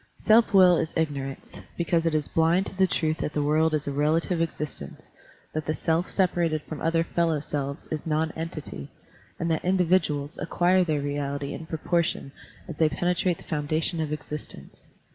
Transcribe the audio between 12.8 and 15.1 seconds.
penetrate the foundation of existence.